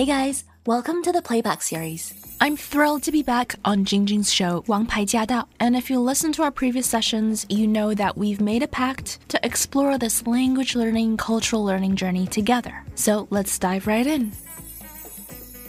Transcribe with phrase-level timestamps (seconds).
[0.00, 2.14] Hey guys, welcome to the Playback series.
[2.40, 5.46] I'm thrilled to be back on Jingjing's show, 王牌驾到.
[5.58, 9.18] And if you listen to our previous sessions, you know that we've made a pact
[9.28, 12.72] to explore this language learning, cultural learning journey together.
[12.94, 14.32] So let's dive right in.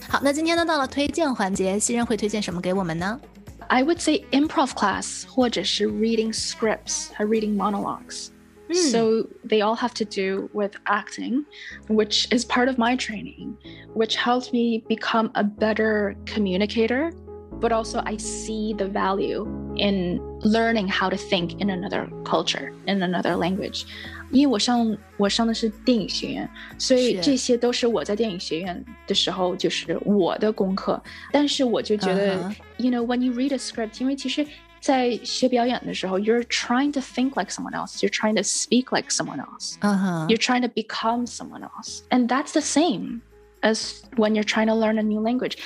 [0.07, 3.19] 好，那今天呢，到了推荐环节，熙韧会推荐什么给我们呢
[3.67, 8.29] ？I would say improv class reading scripts 和 reading monologues.
[8.70, 8.74] Mm.
[8.90, 11.44] So they all have to do with acting,
[11.88, 13.56] which is part of my training,
[13.94, 17.12] which helps me become a better communicator.
[17.58, 19.46] But also, I see the value
[19.76, 23.86] in learning how to think in another culture, in another language.
[24.30, 31.02] 因为我上我上的是电影学院，所以这些都是我在电影学院的时候就是我的功课。
[31.32, 34.44] 但是我就觉得、uh-huh.，you know when you read a script，因为其实
[34.80, 37.98] 在学表演的时候，you're trying to think like someone else.
[38.00, 39.76] You're trying to speak like someone else.
[39.80, 40.26] Uh-huh.
[40.28, 42.02] You're trying to become someone else.
[42.10, 43.22] And that's the same
[43.62, 45.56] as when you're trying to learn a new language.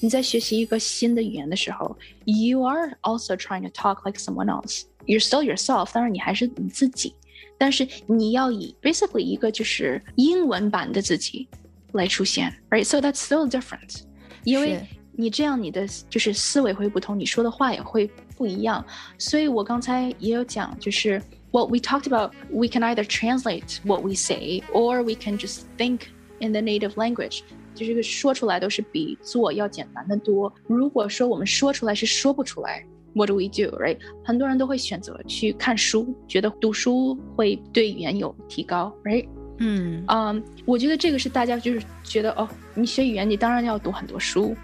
[0.00, 4.84] 你在学习一个新的语言的时候，you are also trying to talk like someone else.
[5.06, 7.14] You're still yourself，当然你还是你自己，
[7.58, 11.48] 但是你要以 basically 一个就是英文版的自己
[11.92, 12.84] 来出现，right?
[12.84, 14.00] So that's still different.
[14.44, 14.84] 因为
[15.16, 18.84] 你这样，你的就是思维会不同，你说的话也会不一样。
[19.18, 25.62] 所以我刚才也有讲，就是 what we talked about, we can either translate what we say, or we can just
[25.76, 26.00] think
[26.40, 27.40] in the native language。
[27.74, 30.52] 就这个说出来都是比做要简单的多。
[30.66, 33.98] 如果说我们说出来是说不出来，what do we do, right？
[34.24, 39.26] 很多人都会选择去看书，觉得读书会对语言有提高，right？
[39.58, 44.56] 嗯，嗯，我觉得这个是大家就是觉得哦，你学语言你当然要读很多书。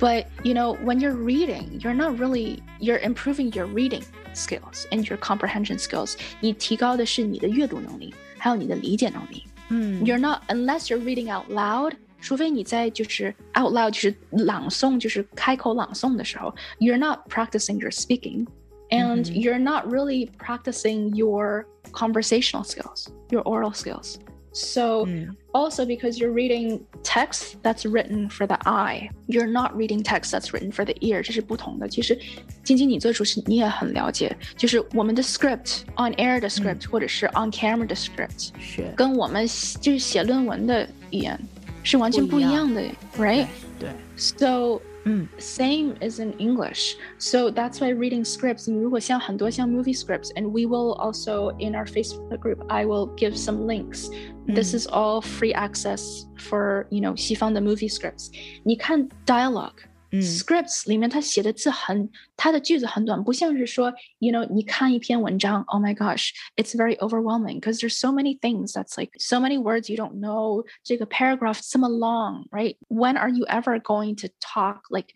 [0.00, 4.02] but you know, when you're reading, you're not really you're improving your reading
[4.34, 6.16] skills and your comprehension skills.
[6.40, 9.44] 你提高的是你的阅读能力，还有你的理解能力。
[9.68, 11.94] 嗯，You're not unless you're reading out loud.
[12.20, 18.46] 除非你在就是 out loud 就是朗诵，就是开口朗诵的时候，you're not practicing your speaking,
[18.90, 24.16] and you're not really practicing your conversational skills, your oral skills.
[24.52, 25.36] So mm.
[25.52, 30.54] also because you're reading text that's written for the eye, you're not reading text that's
[30.54, 31.86] written for the ear，这是不同的。
[31.86, 32.18] 其实，
[32.64, 39.46] 晶晶你做主持你也很了解，就是我们的 script on air 的 script、嗯、或者是 on camera 的 script，是跟我们
[39.78, 41.38] 就是写论文的语言
[41.82, 42.80] 是完全不一样的，
[43.18, 43.46] right？
[43.78, 43.90] 对。
[44.16, 45.28] So Mm.
[45.38, 46.96] Same as in English.
[47.18, 52.38] So that's why reading scripts, 如果像很多像 movie scripts, and we will also in our Facebook
[52.40, 54.08] group, I will give some links.
[54.46, 54.54] Mm.
[54.56, 58.30] This is all free access for, you know, 西方的 movie scripts.
[58.64, 59.78] 你看 dialogue.
[60.12, 69.38] Scripts 里面它写的字很，它的句子很短，不像是说，you know，你看一篇文章，Oh my gosh，it's very overwhelming because there's so many things that's like so
[69.38, 70.64] many words you don't know。
[70.82, 75.12] 这个 paragraph 这么 long，right？When are you ever going to talk like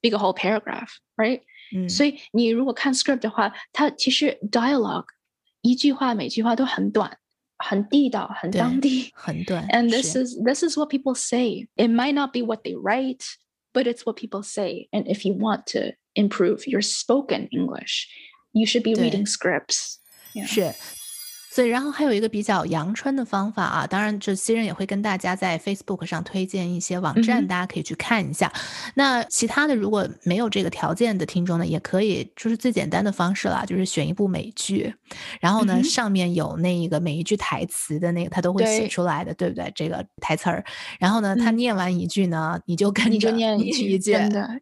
[0.00, 1.42] big a whole paragraph，right？
[1.88, 5.06] 所以你如果看 script 的话，它其实 dialogue
[5.62, 7.18] 一句话每句话都很短。
[7.64, 9.64] 很地道，很当地，很短。
[9.68, 11.68] And this is this is what people say.
[11.76, 13.22] It might not be what they write,
[13.77, 14.89] but it's what people say.
[14.91, 18.09] And if you want to improve your spoken English,
[18.51, 19.99] you should be reading scripts.
[20.33, 20.47] Yeah.
[20.47, 20.73] 是。
[21.49, 28.51] 所以，然后还有一个比较阳春的方法啊，当然，这新人也会跟大家在 Facebook 上推荐一些网站，大家可以去看一下。
[28.93, 34.93] 那其他的，如果没有这个条件的听众呢，也可以，就是最简单的方式啦，就是选一部美剧，
[35.39, 39.71] 然后呢，上面有那一个每一句台词的那个，他都会写出来的，对不对？
[39.73, 40.63] 这个台词儿，
[40.99, 44.11] 然后呢，他念完一句呢，你就跟着念一句一句，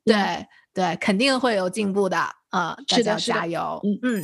[0.05, 2.17] 对对，肯定会有进步的
[2.49, 2.77] 啊！
[2.87, 3.99] 大家加油，嗯。
[4.21, 4.23] 嗯。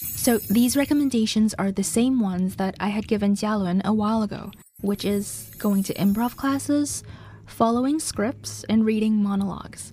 [0.00, 4.52] So these recommendations are the same ones that I had given Jialun a while ago,
[4.80, 7.02] which is going to improv classes,
[7.46, 9.92] following scripts, and reading monologues.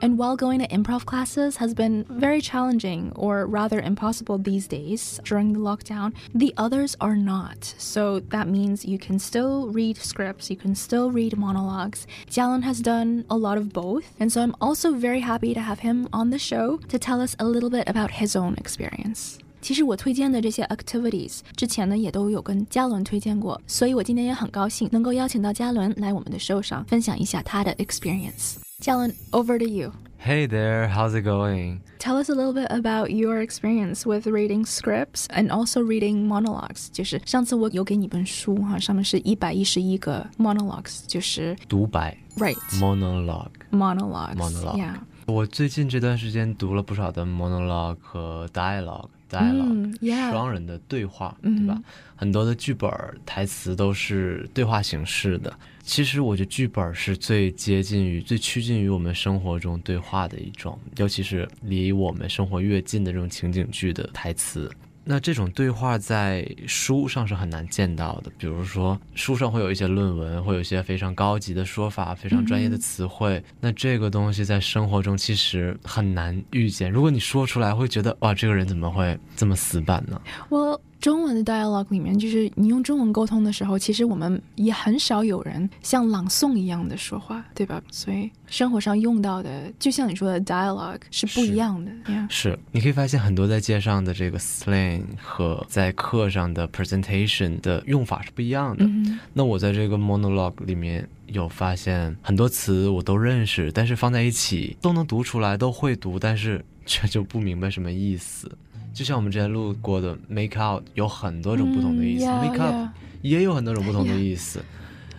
[0.00, 5.20] And while going to improv classes has been very challenging, or rather impossible these days
[5.24, 7.74] during the lockdown, the others are not.
[7.78, 12.06] So that means you can still read scripts, you can still read monologues.
[12.30, 15.80] Jialun has done a lot of both, and so I'm also very happy to have
[15.80, 19.38] him on the show to tell us a little bit about his own experience.
[19.61, 29.93] 其实我推荐的这些 activities 之前呢也都有跟嘉伦推荐过，所以我今天也很高兴能够邀请到嘉伦来我们的 show 上分享一下他的 experience。Jalen, over to you.
[30.19, 31.79] Hey there, how's it going?
[31.99, 36.87] Tell us a little bit about your experience with reading scripts and also reading monologues.
[36.91, 42.17] 就是上次我有给你本书哈，上面是一百一十一个 monologues，就是独白。
[42.37, 42.57] Right.
[42.79, 43.51] Monologue.
[43.71, 44.35] Monologues.
[44.35, 44.77] Monologue.
[44.77, 44.95] Yeah.
[45.28, 51.78] 我最近这段时间读了不少的 monologue 和 dialogue，dialogue，双人的对话，对吧？
[52.16, 52.90] 很多的剧本
[53.26, 55.54] 台词都是对话形式的。
[55.82, 64.70] 其实我觉得剧本是最接近于、最趋近于我们生活中对话的一种，尤其是离我们生活越近的这种情景剧的台词。
[65.10, 73.42] 那这种对话在书上是很难见到的，比如说书上会有一些论文，会有一些非常高级的说法，非常专业的词汇。
[73.58, 76.92] 那这个东西在生活中其实很难遇见。
[76.92, 80.20] 如果你说出来，会觉得哇，这个人怎么会这么死板呢？
[80.50, 80.78] 我。
[81.00, 87.80] 中文的 dialogue 里面，就是你用中文沟通的时候，其实我们也很少有人像朗诵一样的说话，对吧？
[87.90, 91.92] 所以生活上用到的，就像你说的 dialogue 是不一样的。
[92.28, 98.84] 是，你可以发现很多在街上的这个 slang 和在课上的 presentation 的用法是不一样的。
[99.32, 108.50] 那我在这个 monologue 里面有发现很多词我都认识，但是放在一起都能读出来，都会读，但是却就不明白什么意思。
[108.98, 112.88] 就像我们之前录过的 make out 有很多种不同的意思，make up
[113.22, 114.60] 也有很多种不同的意思。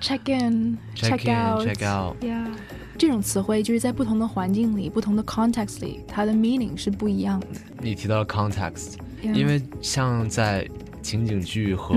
[0.01, 2.45] check in，check out，check out，yeah，
[2.97, 7.47] 这种词汇就是在不同的环境里、不同的 context 里，它的 meaning 是不一样的。
[7.79, 10.67] 你提到了 context，因为像在
[11.01, 11.95] 情景剧和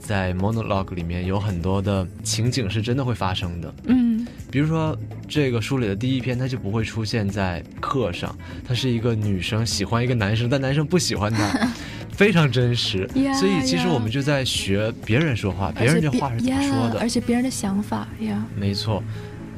[0.00, 3.74] 在 monologue 里面有很多的情景是真的会发生的。
[3.84, 4.05] 嗯。
[4.50, 4.96] 比如说，
[5.28, 8.34] 这个书里的第一篇，它就不会出现在课上。
[8.66, 11.68] 它是一个女生喜欢一个男生，但男生不喜欢她，
[12.12, 13.08] 非常真实。
[13.38, 18.44] 所以其实我们就在学别人说话，别人这话是怎么说的，而且别人的想法呀。
[18.56, 19.02] 没错，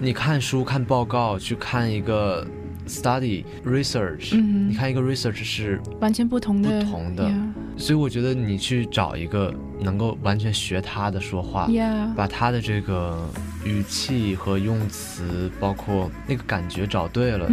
[0.00, 2.46] 你看书、看报告，去看一个
[2.88, 7.30] study research，你看一个 research 是完全不同的，不同的。
[7.76, 11.68] 所以我觉得你去找一个能够完全学他的说话，
[12.16, 13.28] 把他的这个
[13.63, 17.49] 语气和用词，包括那个感觉找对了，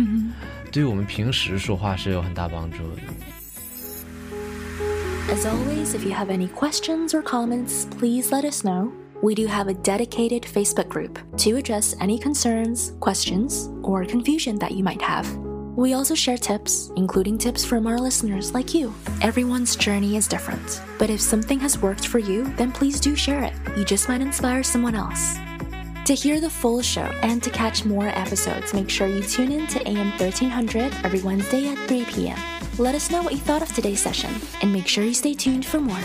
[0.72, 3.02] 对于我们平时说话是有很大帮助的。
[5.32, 8.90] As always, if you have any questions or comments, please let us know.
[9.22, 14.72] We do have a dedicated Facebook group to address any concerns, questions, or confusion that
[14.72, 15.26] you might have.
[15.76, 18.92] We also share tips, including tips from our listeners like you.
[19.20, 23.44] Everyone's journey is different, but if something has worked for you, then please do share
[23.44, 23.52] it.
[23.76, 25.38] You just might inspire someone else.
[26.05, 29.65] To hear the full show and to catch more episodes, make sure you tune in
[29.65, 32.37] to AM 1300 every Wednesday at 3 p.m.
[32.77, 34.29] Let us know what you thought of today's session,
[34.61, 35.97] and make sure you stay tuned for more.